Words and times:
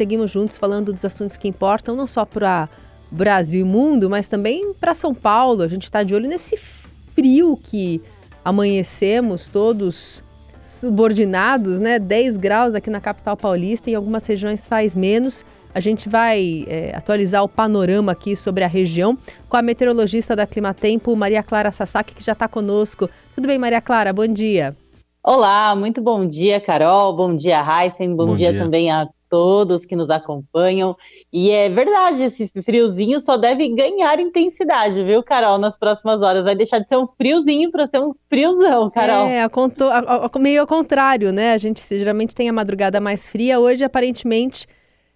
seguimos 0.00 0.30
juntos 0.30 0.56
falando 0.56 0.94
dos 0.94 1.04
assuntos 1.04 1.36
que 1.36 1.46
importam 1.46 1.94
não 1.94 2.06
só 2.06 2.24
para 2.24 2.70
Brasil 3.10 3.60
e 3.60 3.64
mundo, 3.64 4.08
mas 4.08 4.28
também 4.28 4.72
para 4.72 4.94
São 4.94 5.14
Paulo. 5.14 5.62
A 5.62 5.68
gente 5.68 5.84
está 5.84 6.02
de 6.02 6.14
olho 6.14 6.26
nesse 6.26 6.56
frio 6.56 7.58
que 7.62 8.00
amanhecemos 8.42 9.46
todos 9.46 10.22
subordinados, 10.62 11.80
né? 11.80 11.98
10 11.98 12.38
graus 12.38 12.74
aqui 12.74 12.88
na 12.88 12.98
capital 12.98 13.36
paulista, 13.36 13.90
em 13.90 13.94
algumas 13.94 14.26
regiões 14.26 14.66
faz 14.66 14.96
menos. 14.96 15.44
A 15.74 15.80
gente 15.80 16.08
vai 16.08 16.64
é, 16.66 16.96
atualizar 16.96 17.44
o 17.44 17.48
panorama 17.48 18.12
aqui 18.12 18.34
sobre 18.34 18.64
a 18.64 18.68
região 18.68 19.18
com 19.50 19.56
a 19.58 19.62
meteorologista 19.62 20.34
da 20.34 20.46
Climatempo, 20.46 21.14
Maria 21.14 21.42
Clara 21.42 21.70
Sasaki, 21.70 22.14
que 22.14 22.24
já 22.24 22.32
está 22.32 22.48
conosco. 22.48 23.06
Tudo 23.34 23.46
bem, 23.46 23.58
Maria 23.58 23.82
Clara? 23.82 24.14
Bom 24.14 24.26
dia. 24.26 24.74
Olá, 25.22 25.76
muito 25.76 26.00
bom 26.00 26.26
dia, 26.26 26.58
Carol. 26.58 27.14
Bom 27.14 27.36
dia, 27.36 27.60
Heisen. 27.60 28.16
Bom, 28.16 28.28
bom 28.28 28.36
dia, 28.36 28.50
dia 28.50 28.62
também 28.62 28.90
a 28.90 29.06
todos 29.30 29.86
que 29.86 29.96
nos 29.96 30.10
acompanham. 30.10 30.96
E 31.32 31.50
é 31.50 31.70
verdade, 31.70 32.24
esse 32.24 32.50
friozinho 32.64 33.20
só 33.20 33.36
deve 33.36 33.68
ganhar 33.68 34.18
intensidade, 34.18 35.02
viu, 35.04 35.22
Carol, 35.22 35.56
nas 35.56 35.78
próximas 35.78 36.20
horas. 36.20 36.44
Vai 36.44 36.56
deixar 36.56 36.80
de 36.80 36.88
ser 36.88 36.96
um 36.96 37.06
friozinho 37.06 37.70
para 37.70 37.86
ser 37.86 38.00
um 38.00 38.12
friozão, 38.28 38.90
Carol. 38.90 39.28
É, 39.28 39.48
conto, 39.48 39.84
a, 39.84 40.30
a, 40.32 40.38
meio 40.38 40.60
ao 40.60 40.66
contrário, 40.66 41.32
né? 41.32 41.52
A 41.52 41.58
gente 41.58 41.82
geralmente 41.88 42.34
tem 42.34 42.48
a 42.48 42.52
madrugada 42.52 43.00
mais 43.00 43.28
fria, 43.28 43.60
hoje 43.60 43.84
aparentemente 43.84 44.66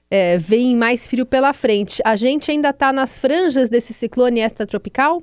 é, 0.09 0.39
vem 0.39 0.77
mais 0.77 1.09
frio 1.09 1.27
pela 1.27 1.53
frente. 1.53 2.01
A 2.05 2.15
gente 2.15 2.51
ainda 2.51 2.71
está 2.71 2.93
nas 2.93 3.19
franjas 3.19 3.69
desse 3.69 3.93
ciclone 3.93 4.41
extratropical? 4.41 5.23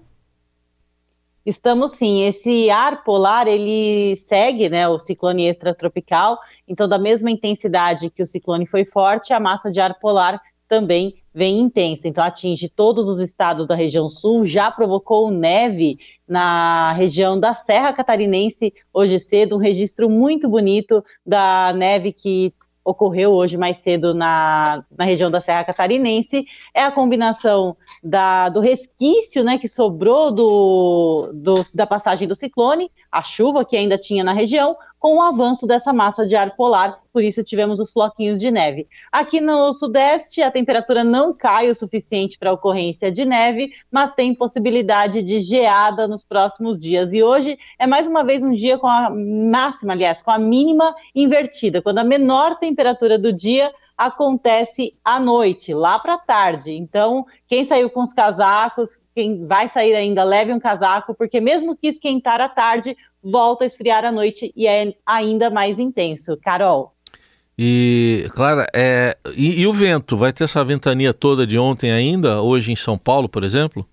Estamos 1.46 1.92
sim. 1.92 2.24
Esse 2.24 2.70
ar 2.70 3.04
polar 3.04 3.48
ele 3.48 4.16
segue, 4.18 4.70
né, 4.70 4.88
o 4.88 5.00
ciclone 5.00 5.48
extratropical. 5.48 6.38
Então, 6.68 6.88
da 6.88 6.98
mesma 6.98 7.32
intensidade 7.32 8.10
que 8.10 8.22
o 8.22 8.26
ciclone 8.26 8.66
foi 8.66 8.86
forte, 8.86 9.34
a 9.34 9.40
massa 9.40 9.72
de 9.72 9.80
ar 9.80 9.98
polar 10.00 10.40
também 10.68 11.16
vem 11.34 11.60
intensa. 11.60 12.08
Então, 12.08 12.24
atinge 12.24 12.70
todos 12.70 13.08
os 13.10 13.20
estados 13.20 13.66
da 13.68 13.76
região 13.76 14.10
sul. 14.10 14.46
Já 14.46 14.70
provocou 14.70 15.32
neve 15.32 15.98
na 16.28 16.94
região 16.94 17.40
da 17.40 17.56
Serra 17.56 17.92
Catarinense 17.92 18.74
hoje 18.94 19.20
cedo. 19.20 19.56
Um 19.56 19.60
registro 19.60 20.10
muito 20.10 20.48
bonito 20.48 21.04
da 21.26 21.74
neve 21.74 22.14
que 22.14 22.54
ocorreu 22.84 23.32
hoje 23.32 23.58
mais 23.58 23.78
cedo 23.78 24.14
na, 24.14 24.84
na 24.98 25.06
região 25.06 25.30
da 25.30 25.40
Serra 25.40 25.64
Catarinense 25.64 26.46
é 26.74 26.84
a 26.84 26.92
combinação 26.92 27.78
da, 28.04 28.50
do 28.50 28.60
resquício 28.60 29.44
né, 29.44 29.58
que 29.58 29.68
sobrou 29.68 30.32
do, 30.32 31.32
do, 31.34 31.66
da 31.74 31.86
passagem 31.86 32.28
do 32.28 32.36
ciclone, 32.36 32.92
a 33.12 33.22
chuva 33.22 33.66
que 33.66 33.76
ainda 33.76 33.98
tinha 33.98 34.24
na 34.24 34.32
região, 34.32 34.76
com 34.98 35.18
o 35.18 35.22
avanço 35.22 35.68
dessa 35.68 35.92
massa 35.92 36.26
de 36.26 36.36
ar 36.36 36.56
polar, 36.56 37.00
por 37.12 37.24
isso 37.24 37.44
tivemos 37.44 37.80
os 37.80 37.92
floquinhos 37.92 38.40
de 38.40 38.50
neve. 38.50 38.88
Aqui 39.12 39.42
no 39.42 39.74
sudeste, 39.74 40.42
a 40.42 40.50
temperatura 40.50 41.04
não 41.04 41.34
cai 41.34 41.70
o 41.70 41.76
suficiente 41.76 42.38
para 42.38 42.54
ocorrência 42.54 43.12
de 43.12 43.26
neve, 43.26 43.74
mas 43.92 44.12
tem 44.12 44.34
possibilidade 44.34 45.22
de 45.22 45.40
geada 45.40 46.08
nos 46.08 46.24
próximos 46.24 46.80
dias. 46.80 47.12
E 47.12 47.22
hoje 47.22 47.58
é 47.78 47.86
mais 47.86 48.08
uma 48.08 48.24
vez 48.24 48.42
um 48.44 48.54
dia 48.54 48.78
com 48.78 48.88
a 48.88 49.10
máxima, 49.10 49.94
aliás, 49.94 50.22
com 50.22 50.32
a 50.32 50.40
mínima 50.40 50.96
invertida, 51.14 51.82
quando 51.82 51.98
a 51.98 52.04
menor 52.04 52.58
temperatura 52.60 53.18
do 53.18 53.34
dia 53.34 53.72
acontece 54.06 54.94
à 55.04 55.20
noite, 55.20 55.74
lá 55.74 56.00
para 56.00 56.18
tarde. 56.18 56.72
Então, 56.72 57.26
quem 57.48 57.66
saiu 57.66 57.90
com 57.90 58.02
os 58.02 58.14
casacos, 58.14 59.02
quem 59.14 59.46
vai 59.46 59.70
sair 59.70 59.96
ainda, 59.96 60.24
leve 60.24 60.52
um 60.52 60.60
casaco, 60.60 61.14
porque 61.14 61.40
mesmo 61.40 61.76
que 61.76 61.88
esquentar 61.88 62.42
à 62.42 62.50
tarde, 62.50 62.98
volta 63.24 63.64
a 63.64 63.68
esfriar 63.68 64.04
à 64.04 64.12
noite 64.12 64.52
e 64.56 64.68
é 64.68 64.94
ainda 65.06 65.50
mais 65.50 65.78
intenso. 65.78 66.38
Carol. 66.38 66.94
E, 67.58 68.28
Clara, 68.34 68.66
é, 68.74 69.16
e, 69.36 69.62
e 69.62 69.68
o 69.68 69.74
vento? 69.74 70.18
Vai 70.18 70.34
ter 70.34 70.46
essa 70.46 70.64
ventania 70.64 71.14
toda 71.14 71.46
de 71.46 71.60
ontem 71.60 71.92
ainda, 71.92 72.42
hoje 72.42 72.72
em 72.72 72.76
São 72.76 72.98
Paulo, 72.98 73.30
por 73.30 73.44
exemplo? 73.44 73.86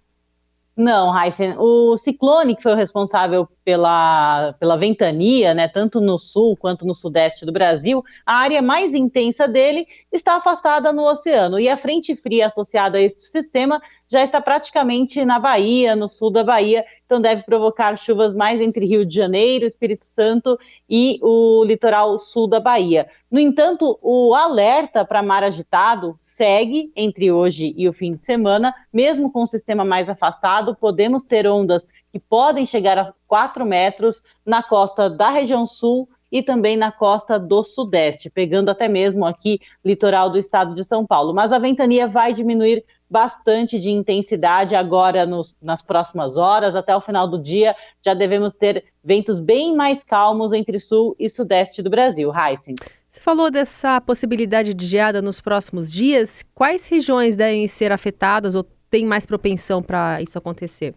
Não, 0.75 1.13
Heisen, 1.13 1.57
o 1.59 1.97
ciclone 1.97 2.55
que 2.55 2.63
foi 2.63 2.73
o 2.73 2.77
responsável 2.77 3.49
pela, 3.69 4.55
pela 4.55 4.79
ventania, 4.79 5.53
né, 5.53 5.69
tanto 5.69 6.01
no 6.01 6.17
sul 6.17 6.57
quanto 6.57 6.87
no 6.87 6.95
sudeste 6.95 7.45
do 7.45 7.53
Brasil, 7.53 8.03
a 8.25 8.39
área 8.39 8.63
mais 8.63 8.95
intensa 8.95 9.47
dele 9.47 9.87
está 10.11 10.37
afastada 10.37 10.91
no 10.91 11.03
oceano. 11.03 11.61
E 11.61 11.69
a 11.69 11.77
frente 11.77 12.17
fria 12.17 12.47
associada 12.47 12.97
a 12.97 13.03
este 13.03 13.21
sistema 13.21 13.79
já 14.11 14.25
está 14.25 14.41
praticamente 14.41 15.23
na 15.23 15.39
Bahia, 15.39 15.95
no 15.95 16.09
sul 16.09 16.31
da 16.31 16.43
Bahia, 16.43 16.83
então 17.05 17.21
deve 17.21 17.43
provocar 17.43 17.95
chuvas 17.99 18.33
mais 18.35 18.59
entre 18.59 18.87
Rio 18.87 19.05
de 19.05 19.15
Janeiro, 19.15 19.67
Espírito 19.67 20.07
Santo 20.07 20.59
e 20.89 21.19
o 21.23 21.63
litoral 21.63 22.19
sul 22.19 22.49
da 22.49 22.61
Bahia. 22.61 23.07
No 23.31 23.39
entanto, 23.39 23.99
o 24.01 24.35
alerta 24.35 25.05
para 25.05 25.23
mar 25.23 25.45
agitado 25.45 26.15
segue 26.17 26.91
entre 26.97 27.31
hoje 27.31 27.75
e 27.77 27.87
o 27.87 27.93
fim 27.93 28.15
de 28.15 28.23
semana, 28.23 28.75
mesmo 28.91 29.31
com 29.31 29.43
o 29.43 29.47
sistema 29.47 29.85
mais 29.85 30.09
afastado, 30.09 30.75
podemos 30.75 31.23
ter 31.23 31.47
ondas 31.47 31.87
que 32.13 32.19
podem 32.19 32.65
chegar 32.65 32.99
a 32.99 33.13
4 33.27 33.65
metros 33.65 34.23
na 34.45 34.63
costa 34.63 35.09
da 35.11 35.31
região 35.31 35.67
sul 35.67 36.09
e 36.31 36.43
também 36.43 36.77
na 36.77 36.93
costa 36.93 37.39
do 37.39 37.63
Sudeste, 37.63 38.31
pegando 38.31 38.71
até 38.71 38.87
mesmo 38.87 39.25
aqui 39.25 39.61
litoral 39.85 40.29
do 40.31 40.39
estado 40.39 40.75
de 40.75 40.85
São 40.85 41.07
Paulo. 41.07 41.33
Mas 41.35 41.53
a 41.53 41.59
ventania 41.59 42.07
vai 42.07 42.33
diminuir 42.33 42.85
bastante 43.11 43.79
de 43.79 43.91
intensidade 43.91 44.75
agora 44.75 45.25
nos, 45.25 45.57
nas 45.63 45.81
próximas 45.81 46.37
horas, 46.37 46.75
até 46.75 46.95
o 46.95 47.01
final 47.01 47.27
do 47.27 47.41
dia, 47.41 47.75
já 48.05 48.13
devemos 48.13 48.55
ter 48.55 48.85
ventos 49.03 49.41
bem 49.41 49.75
mais 49.75 50.05
calmos 50.05 50.53
entre 50.53 50.79
sul 50.79 51.17
e 51.19 51.29
sudeste 51.29 51.83
do 51.83 51.89
Brasil. 51.89 52.31
Heisen. 52.35 52.75
Você 53.11 53.21
falou 53.21 53.51
dessa 53.51 54.01
possibilidade 54.03 54.75
de 54.75 54.87
geada 54.87 55.23
nos 55.23 55.41
próximos 55.41 55.91
dias. 55.91 56.45
Quais 56.55 56.87
regiões 56.87 57.35
devem 57.35 57.67
ser 57.67 57.91
afetadas 57.91 58.55
ou 58.55 58.65
tem 58.91 59.07
mais 59.07 59.25
propensão 59.25 59.83
para 59.83 60.21
isso 60.21 60.37
acontecer? 60.37 60.95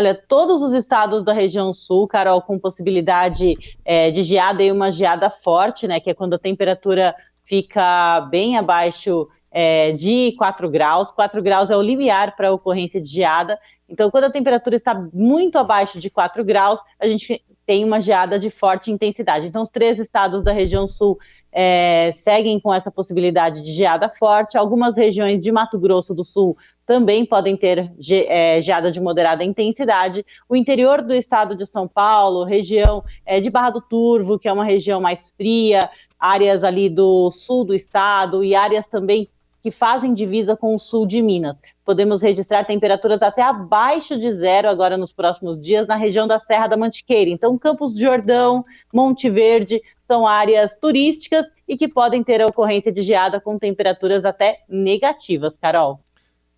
Olha, 0.00 0.14
todos 0.14 0.62
os 0.62 0.72
estados 0.72 1.22
da 1.22 1.34
região 1.34 1.74
sul, 1.74 2.08
Carol, 2.08 2.40
com 2.40 2.58
possibilidade 2.58 3.54
é, 3.84 4.10
de 4.10 4.22
geada 4.22 4.62
e 4.62 4.72
uma 4.72 4.90
geada 4.90 5.28
forte, 5.28 5.86
né? 5.86 6.00
Que 6.00 6.08
é 6.08 6.14
quando 6.14 6.32
a 6.32 6.38
temperatura 6.38 7.14
fica 7.44 8.22
bem 8.30 8.56
abaixo 8.56 9.28
é, 9.50 9.92
de 9.92 10.34
4 10.38 10.70
graus. 10.70 11.10
4 11.10 11.42
graus 11.42 11.68
é 11.68 11.76
o 11.76 11.82
limiar 11.82 12.34
para 12.34 12.48
a 12.48 12.52
ocorrência 12.52 12.98
de 12.98 13.10
geada. 13.10 13.60
Então, 13.86 14.10
quando 14.10 14.24
a 14.24 14.30
temperatura 14.30 14.74
está 14.74 14.94
muito 15.12 15.58
abaixo 15.58 16.00
de 16.00 16.08
4 16.08 16.42
graus, 16.46 16.80
a 16.98 17.06
gente 17.06 17.44
tem 17.66 17.84
uma 17.84 18.00
geada 18.00 18.38
de 18.38 18.48
forte 18.48 18.90
intensidade. 18.90 19.48
Então, 19.48 19.60
os 19.60 19.68
três 19.68 19.98
estados 19.98 20.42
da 20.42 20.50
região 20.50 20.86
sul 20.86 21.18
é, 21.52 22.12
seguem 22.22 22.60
com 22.60 22.72
essa 22.72 22.90
possibilidade 22.90 23.60
de 23.60 23.72
geada 23.72 24.08
forte. 24.08 24.56
Algumas 24.56 24.96
regiões 24.96 25.42
de 25.42 25.50
Mato 25.50 25.78
Grosso 25.78 26.14
do 26.14 26.24
Sul 26.24 26.56
também 26.86 27.24
podem 27.24 27.56
ter 27.56 27.92
ge, 27.98 28.26
é, 28.28 28.60
geada 28.60 28.90
de 28.90 29.00
moderada 29.00 29.44
intensidade. 29.44 30.24
O 30.48 30.56
interior 30.56 31.02
do 31.02 31.14
estado 31.14 31.54
de 31.54 31.66
São 31.66 31.86
Paulo, 31.86 32.44
região 32.44 33.04
é, 33.24 33.40
de 33.40 33.50
Barra 33.50 33.70
do 33.70 33.80
Turvo, 33.80 34.38
que 34.38 34.48
é 34.48 34.52
uma 34.52 34.64
região 34.64 35.00
mais 35.00 35.32
fria, 35.36 35.88
áreas 36.18 36.62
ali 36.62 36.88
do 36.88 37.30
sul 37.30 37.64
do 37.64 37.74
estado 37.74 38.44
e 38.44 38.54
áreas 38.54 38.86
também 38.86 39.28
que 39.62 39.70
fazem 39.70 40.14
divisa 40.14 40.56
com 40.56 40.74
o 40.74 40.78
sul 40.78 41.06
de 41.06 41.20
Minas. 41.22 41.60
Podemos 41.84 42.20
registrar 42.20 42.64
temperaturas 42.64 43.22
até 43.22 43.42
abaixo 43.42 44.18
de 44.18 44.32
zero 44.32 44.68
agora 44.68 44.96
nos 44.96 45.12
próximos 45.12 45.60
dias 45.60 45.86
na 45.86 45.96
região 45.96 46.26
da 46.26 46.38
Serra 46.38 46.66
da 46.66 46.76
Mantiqueira. 46.76 47.30
Então, 47.30 47.58
Campos 47.58 47.92
do 47.92 48.00
Jordão, 48.00 48.64
Monte 48.92 49.28
Verde 49.28 49.82
são 50.06 50.26
áreas 50.26 50.74
turísticas 50.74 51.46
e 51.68 51.76
que 51.76 51.86
podem 51.86 52.22
ter 52.24 52.40
a 52.40 52.46
ocorrência 52.46 52.90
de 52.90 53.02
geada 53.02 53.40
com 53.40 53.58
temperaturas 53.58 54.24
até 54.24 54.60
negativas, 54.68 55.56
Carol. 55.56 56.00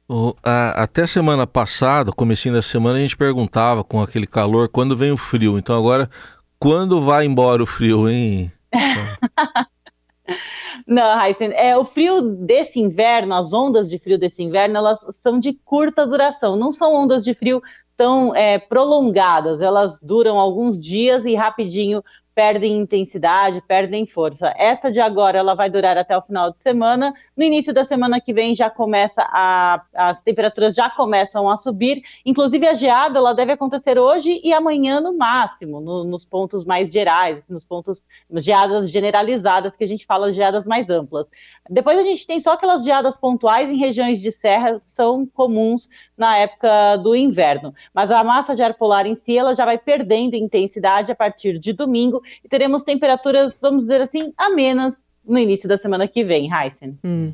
O, 0.08 0.34
a, 0.42 0.82
até 0.82 1.06
semana 1.06 1.46
passada, 1.46 2.12
comecinho 2.12 2.54
da 2.54 2.62
semana, 2.62 2.98
a 2.98 3.00
gente 3.00 3.16
perguntava 3.16 3.82
com 3.84 4.02
aquele 4.02 4.26
calor 4.26 4.68
quando 4.68 4.96
vem 4.96 5.12
o 5.12 5.16
frio. 5.16 5.58
Então 5.58 5.78
agora, 5.78 6.08
quando 6.58 7.00
vai 7.00 7.26
embora 7.26 7.62
o 7.62 7.66
frio, 7.66 8.08
hein? 8.08 8.52
Não, 10.86 11.20
Heisen, 11.20 11.52
é, 11.52 11.76
o 11.76 11.84
frio 11.84 12.20
desse 12.20 12.80
inverno, 12.80 13.34
as 13.34 13.52
ondas 13.52 13.88
de 13.88 13.98
frio 13.98 14.18
desse 14.18 14.42
inverno, 14.42 14.76
elas 14.76 15.04
são 15.12 15.38
de 15.38 15.52
curta 15.52 16.06
duração, 16.06 16.56
não 16.56 16.72
são 16.72 16.94
ondas 16.94 17.24
de 17.24 17.34
frio 17.34 17.62
tão 17.96 18.34
é, 18.34 18.58
prolongadas, 18.58 19.60
elas 19.60 19.98
duram 20.00 20.38
alguns 20.38 20.80
dias 20.80 21.24
e 21.24 21.34
rapidinho 21.34 22.02
perdem 22.34 22.78
intensidade, 22.78 23.62
perdem 23.66 24.06
força. 24.06 24.52
Esta 24.56 24.90
de 24.90 25.00
agora, 25.00 25.38
ela 25.38 25.54
vai 25.54 25.68
durar 25.68 25.98
até 25.98 26.16
o 26.16 26.22
final 26.22 26.50
de 26.50 26.58
semana. 26.58 27.12
No 27.36 27.44
início 27.44 27.72
da 27.72 27.84
semana 27.84 28.20
que 28.20 28.32
vem 28.32 28.54
já 28.54 28.70
começa 28.70 29.22
a, 29.30 29.82
as 29.94 30.20
temperaturas 30.22 30.74
já 30.74 30.88
começam 30.88 31.48
a 31.48 31.56
subir. 31.56 32.02
Inclusive 32.24 32.66
a 32.66 32.74
geada, 32.74 33.18
ela 33.18 33.34
deve 33.34 33.52
acontecer 33.52 33.98
hoje 33.98 34.40
e 34.42 34.52
amanhã 34.52 35.00
no 35.00 35.16
máximo, 35.16 35.80
no, 35.80 36.04
nos 36.04 36.24
pontos 36.24 36.64
mais 36.64 36.90
gerais, 36.90 37.46
nos 37.48 37.64
pontos 37.64 38.04
geadas 38.34 38.90
generalizadas 38.90 39.76
que 39.76 39.84
a 39.84 39.88
gente 39.88 40.06
fala 40.06 40.32
geadas 40.32 40.66
mais 40.66 40.88
amplas. 40.88 41.28
Depois 41.68 41.98
a 41.98 42.02
gente 42.02 42.26
tem 42.26 42.40
só 42.40 42.52
aquelas 42.52 42.82
geadas 42.82 43.16
pontuais 43.16 43.70
em 43.70 43.76
regiões 43.76 44.20
de 44.20 44.32
serra 44.32 44.80
são 44.84 45.26
comuns 45.26 45.88
na 46.16 46.38
época 46.38 46.96
do 46.96 47.14
inverno. 47.14 47.74
Mas 47.92 48.10
a 48.10 48.24
massa 48.24 48.54
de 48.54 48.62
ar 48.62 48.74
polar 48.74 49.06
em 49.06 49.14
si, 49.14 49.36
ela 49.36 49.54
já 49.54 49.64
vai 49.64 49.76
perdendo 49.76 50.34
intensidade 50.34 51.12
a 51.12 51.14
partir 51.14 51.58
de 51.58 51.72
domingo 51.72 52.21
e 52.44 52.48
teremos 52.48 52.82
temperaturas, 52.82 53.58
vamos 53.60 53.82
dizer 53.84 54.00
assim, 54.00 54.32
amenas 54.36 54.94
no 55.24 55.38
início 55.38 55.68
da 55.68 55.78
semana 55.78 56.08
que 56.08 56.24
vem, 56.24 56.50
Heisen. 56.52 56.98
Hum. 57.04 57.32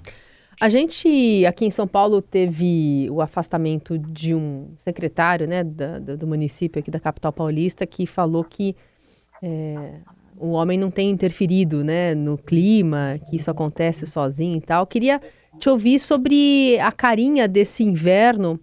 A 0.60 0.68
gente 0.68 1.46
aqui 1.46 1.64
em 1.64 1.70
São 1.70 1.86
Paulo 1.86 2.20
teve 2.20 3.08
o 3.10 3.20
afastamento 3.20 3.96
de 3.96 4.34
um 4.34 4.70
secretário 4.78 5.46
né, 5.46 5.62
da, 5.62 5.98
do 5.98 6.26
município 6.26 6.80
aqui 6.80 6.90
da 6.90 6.98
capital 6.98 7.32
paulista 7.32 7.86
que 7.86 8.06
falou 8.06 8.42
que 8.42 8.74
é, 9.40 10.00
o 10.36 10.50
homem 10.50 10.76
não 10.76 10.90
tem 10.90 11.10
interferido 11.10 11.84
né, 11.84 12.12
no 12.12 12.36
clima, 12.36 13.20
que 13.28 13.36
isso 13.36 13.50
acontece 13.50 14.04
sozinho 14.04 14.56
e 14.56 14.60
tal. 14.60 14.84
Queria 14.84 15.20
te 15.60 15.68
ouvir 15.68 15.98
sobre 16.00 16.78
a 16.80 16.90
carinha 16.90 17.46
desse 17.46 17.84
inverno 17.84 18.58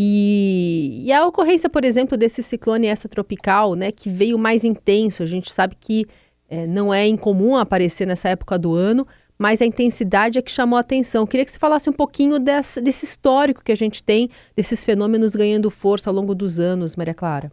e, 0.00 1.02
e 1.06 1.12
a 1.12 1.26
ocorrência, 1.26 1.68
por 1.68 1.84
exemplo, 1.84 2.16
desse 2.16 2.40
ciclone 2.40 2.86
extratropical, 2.86 3.74
né, 3.74 3.90
que 3.90 4.08
veio 4.08 4.38
mais 4.38 4.62
intenso. 4.62 5.24
A 5.24 5.26
gente 5.26 5.50
sabe 5.52 5.74
que 5.74 6.06
é, 6.48 6.68
não 6.68 6.94
é 6.94 7.08
incomum 7.08 7.56
aparecer 7.56 8.06
nessa 8.06 8.28
época 8.28 8.56
do 8.56 8.74
ano, 8.74 9.04
mas 9.36 9.60
a 9.60 9.66
intensidade 9.66 10.38
é 10.38 10.42
que 10.42 10.52
chamou 10.52 10.76
a 10.76 10.82
atenção. 10.82 11.26
Queria 11.26 11.44
que 11.44 11.50
você 11.50 11.58
falasse 11.58 11.90
um 11.90 11.92
pouquinho 11.92 12.38
desse, 12.38 12.80
desse 12.80 13.04
histórico 13.06 13.60
que 13.64 13.72
a 13.72 13.74
gente 13.74 14.00
tem, 14.00 14.30
desses 14.54 14.84
fenômenos 14.84 15.34
ganhando 15.34 15.68
força 15.68 16.08
ao 16.08 16.14
longo 16.14 16.32
dos 16.32 16.60
anos, 16.60 16.94
Maria 16.94 17.12
Clara. 17.12 17.50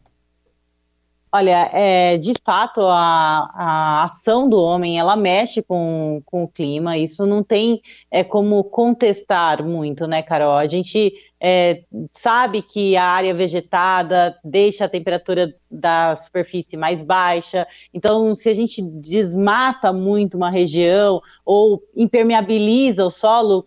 Olha, 1.36 1.70
é, 1.74 2.18
de 2.18 2.32
fato, 2.46 2.80
a, 2.80 3.52
a 3.54 4.04
ação 4.06 4.48
do 4.48 4.58
homem, 4.58 4.98
ela 4.98 5.18
mexe 5.18 5.62
com, 5.62 6.22
com 6.26 6.46
o 6.46 6.48
clima, 6.48 6.98
isso 6.98 7.26
não 7.26 7.44
tem 7.44 7.82
é, 8.10 8.24
como 8.24 8.64
contestar 8.64 9.62
muito, 9.62 10.08
né, 10.08 10.22
Carol? 10.22 10.54
A 10.54 10.66
gente 10.66 11.14
é, 11.38 11.84
sabe 12.14 12.62
que 12.62 12.96
a 12.96 13.04
área 13.04 13.34
vegetada 13.34 14.40
deixa 14.46 14.86
a 14.86 14.90
temperatura 14.90 15.54
da 15.70 16.16
superfície 16.16 16.78
mais 16.78 17.04
baixa, 17.04 17.68
então 17.94 18.34
se 18.34 18.48
a 18.48 18.54
gente 18.54 18.82
desmata 18.82 19.92
muito 19.92 20.38
uma 20.38 20.50
região 20.50 21.22
ou 21.46 21.84
impermeabiliza 21.94 23.06
o 23.06 23.12
solo, 23.12 23.62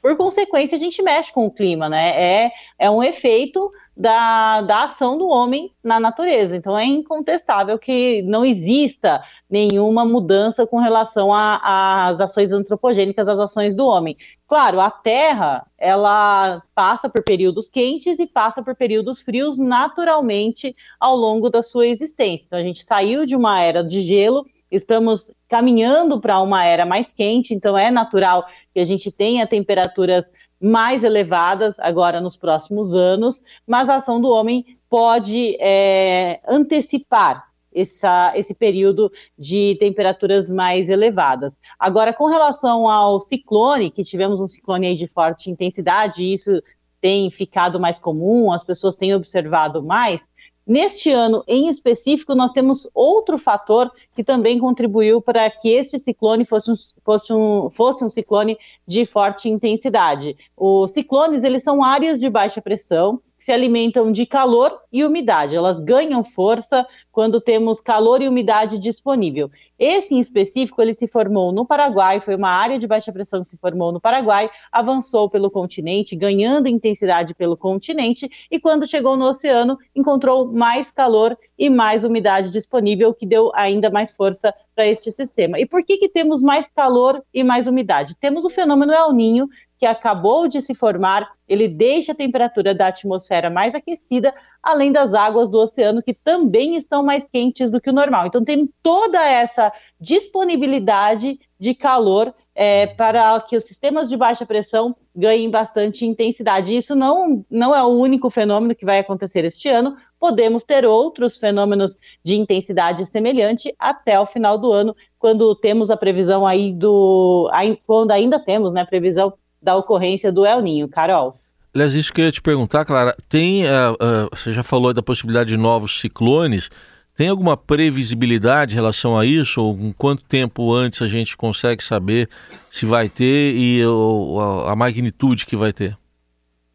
por 0.00 0.16
consequência, 0.16 0.76
a 0.76 0.80
gente 0.80 1.02
mexe 1.02 1.32
com 1.32 1.46
o 1.46 1.50
clima, 1.50 1.88
né? 1.88 2.10
É, 2.16 2.50
é 2.78 2.90
um 2.90 3.02
efeito 3.02 3.70
da, 3.94 4.62
da 4.62 4.84
ação 4.84 5.18
do 5.18 5.28
homem 5.28 5.70
na 5.84 6.00
natureza. 6.00 6.56
Então, 6.56 6.76
é 6.76 6.84
incontestável 6.84 7.78
que 7.78 8.22
não 8.22 8.44
exista 8.44 9.22
nenhuma 9.48 10.04
mudança 10.06 10.66
com 10.66 10.78
relação 10.78 11.30
às 11.32 12.18
ações 12.18 12.50
antropogênicas, 12.50 13.28
às 13.28 13.38
ações 13.38 13.76
do 13.76 13.86
homem. 13.86 14.16
Claro, 14.48 14.80
a 14.80 14.90
Terra, 14.90 15.66
ela 15.76 16.62
passa 16.74 17.08
por 17.08 17.22
períodos 17.22 17.68
quentes 17.68 18.18
e 18.18 18.26
passa 18.26 18.62
por 18.62 18.74
períodos 18.74 19.20
frios 19.20 19.58
naturalmente 19.58 20.74
ao 20.98 21.14
longo 21.14 21.50
da 21.50 21.62
sua 21.62 21.86
existência. 21.86 22.46
Então, 22.46 22.58
a 22.58 22.62
gente 22.62 22.82
saiu 22.84 23.26
de 23.26 23.36
uma 23.36 23.60
era 23.60 23.84
de 23.84 24.00
gelo 24.00 24.46
estamos 24.70 25.32
caminhando 25.48 26.20
para 26.20 26.40
uma 26.40 26.64
era 26.64 26.86
mais 26.86 27.10
quente, 27.12 27.54
então 27.54 27.76
é 27.76 27.90
natural 27.90 28.46
que 28.72 28.80
a 28.80 28.84
gente 28.84 29.10
tenha 29.10 29.46
temperaturas 29.46 30.32
mais 30.60 31.02
elevadas 31.02 31.74
agora 31.78 32.20
nos 32.20 32.36
próximos 32.36 32.94
anos, 32.94 33.42
mas 33.66 33.88
a 33.88 33.96
ação 33.96 34.20
do 34.20 34.28
homem 34.28 34.78
pode 34.88 35.56
é, 35.58 36.40
antecipar 36.46 37.50
essa, 37.74 38.32
esse 38.34 38.52
período 38.52 39.10
de 39.38 39.76
temperaturas 39.78 40.50
mais 40.50 40.90
elevadas. 40.90 41.56
Agora, 41.78 42.12
com 42.12 42.26
relação 42.26 42.88
ao 42.88 43.20
ciclone, 43.20 43.90
que 43.90 44.02
tivemos 44.02 44.40
um 44.40 44.46
ciclone 44.46 44.88
aí 44.88 44.96
de 44.96 45.06
forte 45.06 45.50
intensidade, 45.50 46.22
e 46.22 46.34
isso 46.34 46.60
tem 47.00 47.30
ficado 47.30 47.80
mais 47.80 47.98
comum, 47.98 48.52
as 48.52 48.62
pessoas 48.62 48.94
têm 48.94 49.14
observado 49.14 49.82
mais, 49.82 50.28
Neste 50.70 51.10
ano 51.10 51.42
em 51.48 51.66
específico, 51.66 52.32
nós 52.32 52.52
temos 52.52 52.88
outro 52.94 53.36
fator 53.36 53.90
que 54.14 54.22
também 54.22 54.56
contribuiu 54.56 55.20
para 55.20 55.50
que 55.50 55.68
este 55.68 55.98
ciclone 55.98 56.44
fosse 56.44 56.70
um, 56.70 56.74
fosse 57.04 57.32
um, 57.32 57.68
fosse 57.70 58.04
um 58.04 58.08
ciclone 58.08 58.56
de 58.86 59.04
forte 59.04 59.48
intensidade. 59.48 60.36
Os 60.56 60.92
ciclones, 60.92 61.42
eles 61.42 61.64
são 61.64 61.82
áreas 61.82 62.20
de 62.20 62.30
baixa 62.30 62.62
pressão 62.62 63.20
que 63.40 63.46
se 63.46 63.52
alimentam 63.52 64.12
de 64.12 64.26
calor 64.26 64.78
e 64.92 65.02
umidade. 65.02 65.56
Elas 65.56 65.80
ganham 65.80 66.22
força 66.22 66.86
quando 67.10 67.40
temos 67.40 67.80
calor 67.80 68.20
e 68.20 68.28
umidade 68.28 68.78
disponível. 68.78 69.50
Esse 69.78 70.14
em 70.14 70.20
específico, 70.20 70.82
ele 70.82 70.92
se 70.92 71.08
formou 71.08 71.50
no 71.50 71.64
Paraguai, 71.64 72.20
foi 72.20 72.36
uma 72.36 72.50
área 72.50 72.78
de 72.78 72.86
baixa 72.86 73.10
pressão 73.10 73.42
que 73.42 73.48
se 73.48 73.56
formou 73.56 73.92
no 73.92 74.00
Paraguai, 74.00 74.50
avançou 74.70 75.30
pelo 75.30 75.50
continente, 75.50 76.14
ganhando 76.14 76.68
intensidade 76.68 77.34
pelo 77.34 77.56
continente, 77.56 78.30
e 78.50 78.60
quando 78.60 78.86
chegou 78.86 79.16
no 79.16 79.26
oceano, 79.26 79.78
encontrou 79.96 80.52
mais 80.52 80.90
calor 80.90 81.34
e 81.58 81.70
mais 81.70 82.04
umidade 82.04 82.50
disponível, 82.50 83.14
que 83.14 83.24
deu 83.24 83.50
ainda 83.54 83.88
mais 83.88 84.12
força 84.14 84.54
para 84.74 84.86
este 84.86 85.10
sistema. 85.10 85.58
E 85.58 85.64
por 85.64 85.82
que, 85.82 85.96
que 85.96 86.10
temos 86.10 86.42
mais 86.42 86.66
calor 86.76 87.22
e 87.32 87.42
mais 87.42 87.66
umidade? 87.66 88.14
Temos 88.20 88.44
o 88.44 88.50
fenômeno 88.50 88.92
El 88.92 89.14
Ninho, 89.14 89.48
que 89.80 89.86
acabou 89.86 90.46
de 90.46 90.60
se 90.60 90.74
formar, 90.74 91.32
ele 91.48 91.66
deixa 91.66 92.12
a 92.12 92.14
temperatura 92.14 92.74
da 92.74 92.88
atmosfera 92.88 93.48
mais 93.48 93.74
aquecida, 93.74 94.32
além 94.62 94.92
das 94.92 95.14
águas 95.14 95.48
do 95.48 95.56
oceano 95.56 96.02
que 96.02 96.12
também 96.12 96.76
estão 96.76 97.02
mais 97.02 97.26
quentes 97.26 97.70
do 97.70 97.80
que 97.80 97.88
o 97.88 97.94
normal. 97.94 98.26
Então 98.26 98.44
tem 98.44 98.68
toda 98.82 99.18
essa 99.26 99.72
disponibilidade 99.98 101.40
de 101.58 101.74
calor 101.74 102.34
é, 102.54 102.88
para 102.88 103.40
que 103.40 103.56
os 103.56 103.64
sistemas 103.64 104.06
de 104.10 104.18
baixa 104.18 104.44
pressão 104.44 104.94
ganhem 105.16 105.50
bastante 105.50 106.04
intensidade. 106.04 106.76
Isso 106.76 106.94
não, 106.94 107.42
não 107.50 107.74
é 107.74 107.82
o 107.82 107.88
único 107.88 108.28
fenômeno 108.28 108.74
que 108.74 108.84
vai 108.84 108.98
acontecer 108.98 109.46
este 109.46 109.70
ano, 109.70 109.96
podemos 110.18 110.62
ter 110.62 110.84
outros 110.84 111.38
fenômenos 111.38 111.96
de 112.22 112.36
intensidade 112.36 113.06
semelhante 113.06 113.74
até 113.78 114.20
o 114.20 114.26
final 114.26 114.58
do 114.58 114.70
ano, 114.70 114.94
quando 115.18 115.54
temos 115.54 115.90
a 115.90 115.96
previsão 115.96 116.46
aí 116.46 116.70
do. 116.70 117.50
quando 117.86 118.10
ainda 118.10 118.38
temos 118.38 118.74
né, 118.74 118.84
previsão 118.84 119.32
da 119.62 119.76
ocorrência 119.76 120.32
do 120.32 120.44
El 120.44 120.60
Ninho. 120.62 120.88
Carol. 120.88 121.38
Aliás, 121.74 121.94
isso 121.94 122.12
que 122.12 122.20
eu 122.20 122.24
ia 122.24 122.32
te 122.32 122.42
perguntar, 122.42 122.84
Clara, 122.84 123.16
tem, 123.28 123.64
uh, 123.64 123.92
uh, 123.92 124.36
você 124.36 124.52
já 124.52 124.62
falou 124.62 124.92
da 124.92 125.02
possibilidade 125.02 125.50
de 125.50 125.56
novos 125.56 126.00
ciclones, 126.00 126.68
tem 127.16 127.28
alguma 127.28 127.56
previsibilidade 127.56 128.72
em 128.72 128.76
relação 128.76 129.16
a 129.16 129.24
isso? 129.24 129.62
Ou 129.62 129.76
em 129.78 129.92
quanto 129.92 130.24
tempo 130.24 130.72
antes 130.72 131.02
a 131.02 131.08
gente 131.08 131.36
consegue 131.36 131.84
saber 131.84 132.28
se 132.70 132.86
vai 132.86 133.08
ter 133.08 133.54
e 133.54 133.84
uh, 133.84 134.66
a 134.66 134.74
magnitude 134.74 135.46
que 135.46 135.54
vai 135.54 135.72
ter? 135.72 135.96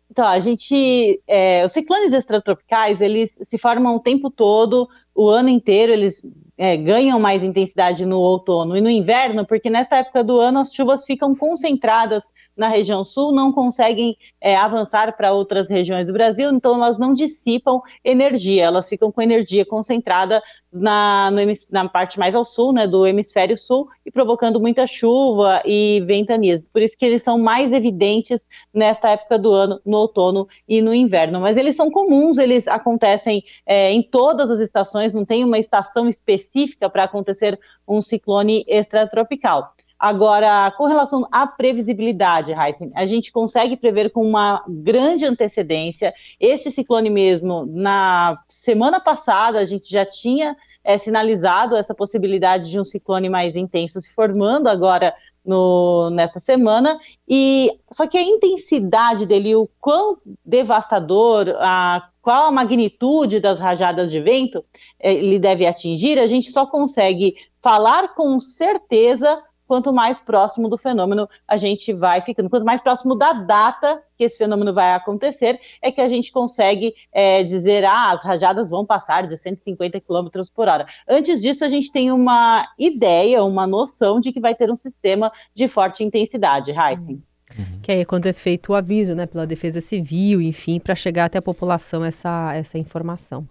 Então, 0.09 0.25
a 0.25 0.39
gente, 0.39 1.19
é, 1.27 1.65
os 1.65 1.71
ciclones 1.73 2.13
extratropicais, 2.13 3.01
eles 3.01 3.37
se 3.41 3.57
formam 3.57 3.95
o 3.95 3.99
tempo 3.99 4.29
todo, 4.29 4.87
o 5.13 5.29
ano 5.29 5.49
inteiro, 5.49 5.91
eles 5.91 6.25
é, 6.57 6.77
ganham 6.77 7.19
mais 7.19 7.43
intensidade 7.43 8.05
no 8.05 8.19
outono 8.19 8.77
e 8.77 8.81
no 8.81 8.89
inverno, 8.89 9.45
porque 9.45 9.69
nessa 9.69 9.97
época 9.97 10.23
do 10.23 10.39
ano 10.39 10.59
as 10.59 10.73
chuvas 10.73 11.05
ficam 11.05 11.35
concentradas 11.35 12.23
na 12.55 12.67
região 12.67 13.03
sul 13.03 13.33
não 13.33 13.51
conseguem 13.51 14.17
é, 14.39 14.55
avançar 14.55 15.15
para 15.17 15.33
outras 15.33 15.69
regiões 15.69 16.07
do 16.07 16.13
Brasil, 16.13 16.49
então 16.51 16.75
elas 16.75 16.97
não 16.97 17.13
dissipam 17.13 17.81
energia, 18.03 18.63
elas 18.63 18.87
ficam 18.87 19.11
com 19.11 19.21
energia 19.21 19.65
concentrada 19.65 20.41
na, 20.71 21.31
no, 21.31 21.39
na 21.69 21.89
parte 21.89 22.17
mais 22.17 22.35
ao 22.35 22.45
sul, 22.45 22.71
né, 22.71 22.87
do 22.87 23.05
hemisfério 23.05 23.57
sul, 23.57 23.87
e 24.05 24.11
provocando 24.11 24.59
muita 24.59 24.87
chuva 24.87 25.61
e 25.65 26.01
ventanias. 26.05 26.63
Por 26.71 26.81
isso 26.81 26.97
que 26.97 27.05
eles 27.05 27.23
são 27.23 27.37
mais 27.37 27.71
evidentes 27.73 28.45
nesta 28.73 29.09
época 29.09 29.37
do 29.37 29.51
ano, 29.51 29.79
no 29.85 29.97
outono 29.97 30.47
e 30.67 30.81
no 30.81 30.93
inverno. 30.93 31.39
Mas 31.39 31.57
eles 31.57 31.75
são 31.75 31.89
comuns, 31.89 32.37
eles 32.37 32.67
acontecem 32.67 33.43
é, 33.65 33.91
em 33.91 34.01
todas 34.01 34.49
as 34.49 34.59
estações, 34.59 35.13
não 35.13 35.25
tem 35.25 35.43
uma 35.43 35.59
estação 35.59 36.07
específica 36.07 36.44
para 36.91 37.03
acontecer 37.03 37.59
um 37.87 38.01
ciclone 38.01 38.63
extratropical. 38.67 39.73
Agora, 39.97 40.71
com 40.77 40.85
relação 40.85 41.25
à 41.31 41.47
previsibilidade, 41.47 42.51
Heisen, 42.51 42.91
a 42.93 43.05
gente 43.05 43.31
consegue 43.31 43.77
prever 43.77 44.11
com 44.11 44.27
uma 44.27 44.63
grande 44.67 45.25
antecedência. 45.25 46.13
Este 46.39 46.69
ciclone 46.69 47.09
mesmo, 47.09 47.65
na 47.65 48.37
semana 48.49 48.99
passada, 48.99 49.57
a 49.59 49.65
gente 49.65 49.89
já 49.89 50.05
tinha 50.05 50.55
é, 50.83 50.97
sinalizado 50.97 51.75
essa 51.77 51.95
possibilidade 51.95 52.69
de 52.69 52.79
um 52.79 52.83
ciclone 52.83 53.29
mais 53.29 53.55
intenso 53.55 53.99
se 54.01 54.13
formando 54.13 54.67
agora 54.67 55.15
no, 55.45 56.09
nesta 56.09 56.39
semana. 56.39 56.99
E 57.27 57.71
só 57.91 58.07
que 58.07 58.17
a 58.17 58.23
intensidade 58.23 59.25
dele, 59.25 59.55
o 59.55 59.69
quão 59.79 60.17
devastador, 60.43 61.55
a, 61.59 62.09
qual 62.21 62.47
a 62.47 62.51
magnitude 62.51 63.39
das 63.39 63.59
rajadas 63.59 64.09
de 64.09 64.19
vento 64.19 64.63
é, 64.99 65.13
ele 65.13 65.39
deve 65.39 65.65
atingir, 65.65 66.17
a 66.17 66.27
gente 66.27 66.51
só 66.51 66.65
consegue 66.65 67.35
falar 67.61 68.15
com 68.15 68.39
certeza 68.39 69.41
quanto 69.67 69.91
mais 69.93 70.19
próximo 70.19 70.69
do 70.69 70.77
fenômeno 70.77 71.27
a 71.47 71.57
gente 71.57 71.93
vai 71.93 72.21
ficando. 72.21 72.49
Quanto 72.49 72.65
mais 72.65 72.81
próximo 72.81 73.15
da 73.15 73.33
data 73.33 74.01
que 74.17 74.23
esse 74.23 74.37
fenômeno 74.37 74.73
vai 74.73 74.93
acontecer, 74.93 75.59
é 75.81 75.91
que 75.91 76.01
a 76.01 76.07
gente 76.07 76.31
consegue 76.31 76.93
é, 77.11 77.43
dizer, 77.43 77.83
ah, 77.83 78.11
as 78.11 78.23
rajadas 78.23 78.69
vão 78.69 78.85
passar 78.85 79.27
de 79.27 79.37
150 79.37 79.99
km 79.99 80.27
por 80.53 80.67
hora. 80.67 80.85
Antes 81.07 81.41
disso, 81.41 81.65
a 81.65 81.69
gente 81.69 81.91
tem 81.91 82.11
uma 82.11 82.67
ideia, 82.79 83.43
uma 83.43 83.67
noção 83.67 84.19
de 84.19 84.31
que 84.31 84.39
vai 84.39 84.55
ter 84.55 84.71
um 84.71 84.75
sistema 84.75 85.31
de 85.53 85.67
forte 85.67 86.03
intensidade, 86.03 86.71
Heisen. 86.71 87.21
Uhum. 87.57 87.79
Que 87.81 87.91
aí 87.91 88.01
é 88.01 88.05
quando 88.05 88.25
é 88.25 88.33
feito 88.33 88.71
o 88.71 88.75
aviso, 88.75 89.15
né, 89.15 89.25
pela 89.25 89.45
Defesa 89.45 89.81
Civil, 89.81 90.41
enfim, 90.41 90.79
para 90.79 90.95
chegar 90.95 91.25
até 91.25 91.37
a 91.37 91.41
população 91.41 92.03
essa, 92.03 92.53
essa 92.53 92.77
informação. 92.77 93.47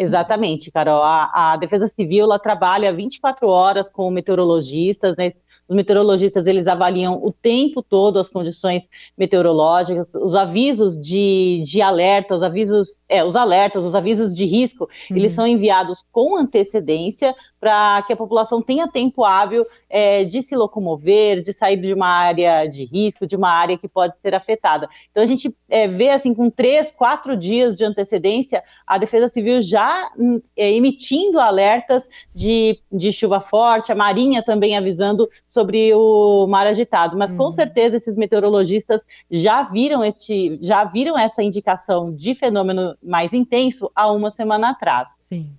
Exatamente, 0.00 0.70
Carol. 0.70 1.02
A, 1.02 1.52
a, 1.52 1.56
Defesa 1.56 1.88
Civil 1.88 2.28
trabalha 2.38 2.92
24 2.92 3.48
horas 3.48 3.90
com 3.90 4.08
meteorologistas, 4.12 5.16
né? 5.16 5.32
Os 5.68 5.74
meteorologistas 5.74 6.46
eles 6.46 6.66
avaliam 6.66 7.20
o 7.22 7.30
tempo 7.30 7.82
todo 7.82 8.18
as 8.18 8.30
condições 8.30 8.88
meteorológicas, 9.16 10.14
os 10.14 10.34
avisos 10.34 11.00
de, 11.00 11.62
de 11.66 11.82
alerta, 11.82 12.34
os 12.34 12.42
avisos, 12.42 12.98
é, 13.06 13.22
os 13.22 13.36
alertas, 13.36 13.84
os 13.84 13.94
avisos 13.94 14.34
de 14.34 14.46
risco, 14.46 14.88
uhum. 15.10 15.16
eles 15.16 15.32
são 15.32 15.46
enviados 15.46 16.02
com 16.10 16.36
antecedência 16.36 17.34
para 17.60 18.02
que 18.02 18.12
a 18.12 18.16
população 18.16 18.62
tenha 18.62 18.88
tempo 18.88 19.24
hábil 19.24 19.66
é, 19.90 20.24
de 20.24 20.42
se 20.42 20.54
locomover, 20.56 21.42
de 21.42 21.52
sair 21.52 21.76
de 21.76 21.92
uma 21.92 22.08
área 22.08 22.66
de 22.66 22.84
risco, 22.84 23.26
de 23.26 23.36
uma 23.36 23.50
área 23.50 23.76
que 23.76 23.88
pode 23.88 24.18
ser 24.20 24.34
afetada. 24.34 24.88
Então 25.10 25.22
a 25.22 25.26
gente 25.26 25.54
é, 25.68 25.88
vê 25.88 26.10
assim 26.10 26.32
com 26.32 26.48
três, 26.48 26.90
quatro 26.90 27.36
dias 27.36 27.76
de 27.76 27.84
antecedência 27.84 28.62
a 28.86 28.96
Defesa 28.96 29.28
Civil 29.28 29.60
já 29.60 30.10
hum, 30.16 30.40
é, 30.56 30.72
emitindo 30.72 31.38
alertas 31.38 32.08
de, 32.34 32.80
de 32.90 33.12
chuva 33.12 33.40
forte, 33.40 33.92
a 33.92 33.94
Marinha 33.94 34.42
também 34.42 34.76
avisando 34.76 35.28
sobre 35.46 35.57
o 35.94 36.46
mar 36.46 36.66
agitado. 36.66 37.16
Mas 37.16 37.32
com 37.32 37.44
uhum. 37.44 37.50
certeza 37.50 37.96
esses 37.96 38.16
meteorologistas 38.16 39.04
já 39.30 39.62
viram 39.62 40.04
este, 40.04 40.58
já 40.62 40.84
viram 40.84 41.18
essa 41.18 41.42
indicação 41.42 42.12
de 42.12 42.34
fenômeno 42.34 42.96
mais 43.02 43.32
intenso 43.32 43.90
há 43.94 44.10
uma 44.12 44.30
semana 44.30 44.70
atrás. 44.70 45.08
Sim. 45.28 45.50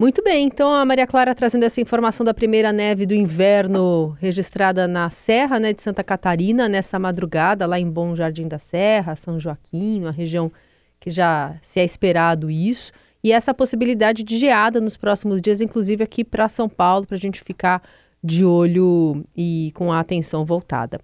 Muito 0.00 0.22
bem, 0.22 0.46
então 0.46 0.72
a 0.72 0.84
Maria 0.84 1.08
Clara 1.08 1.34
trazendo 1.34 1.64
essa 1.64 1.80
informação 1.80 2.24
da 2.24 2.32
primeira 2.32 2.72
neve 2.72 3.04
do 3.04 3.14
inverno 3.14 4.16
registrada 4.20 4.86
na 4.86 5.10
Serra 5.10 5.58
né, 5.58 5.72
de 5.72 5.82
Santa 5.82 6.04
Catarina 6.04 6.68
nessa 6.68 7.00
madrugada, 7.00 7.66
lá 7.66 7.80
em 7.80 7.90
Bom 7.90 8.14
Jardim 8.14 8.46
da 8.46 8.60
Serra, 8.60 9.16
São 9.16 9.40
Joaquim, 9.40 10.02
uma 10.02 10.12
região 10.12 10.52
que 11.00 11.10
já 11.10 11.56
se 11.62 11.80
é 11.80 11.84
esperado 11.84 12.48
isso, 12.48 12.92
e 13.24 13.32
essa 13.32 13.52
possibilidade 13.52 14.22
de 14.22 14.38
geada 14.38 14.80
nos 14.80 14.96
próximos 14.96 15.42
dias, 15.42 15.60
inclusive 15.60 16.04
aqui 16.04 16.22
para 16.22 16.48
São 16.48 16.68
Paulo, 16.68 17.04
para 17.04 17.16
a 17.16 17.18
gente 17.18 17.42
ficar 17.42 17.82
de 18.28 18.44
olho 18.44 19.24
e 19.34 19.72
com 19.74 19.90
a 19.90 19.98
atenção 19.98 20.44
voltada. 20.44 21.00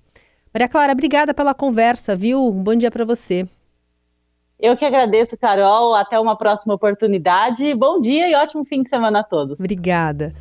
Maria 0.52 0.68
Clara, 0.68 0.92
obrigada 0.92 1.34
pela 1.34 1.54
conversa, 1.54 2.14
viu? 2.14 2.46
Um 2.46 2.62
bom 2.62 2.76
dia 2.76 2.90
para 2.90 3.04
você. 3.04 3.48
Eu 4.60 4.76
que 4.76 4.84
agradeço, 4.84 5.36
Carol. 5.36 5.94
Até 5.94 6.20
uma 6.20 6.36
próxima 6.36 6.74
oportunidade. 6.74 7.74
Bom 7.74 7.98
dia 7.98 8.28
e 8.28 8.34
ótimo 8.34 8.64
fim 8.64 8.82
de 8.82 8.88
semana 8.88 9.20
a 9.20 9.22
todos. 9.24 9.58
Obrigada. 9.58 10.32